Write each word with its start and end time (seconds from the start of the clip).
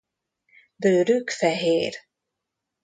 Bőrük 0.75 1.29
fehér. 1.29 1.93